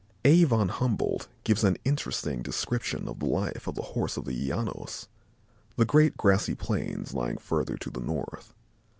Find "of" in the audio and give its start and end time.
3.07-3.19, 3.67-3.75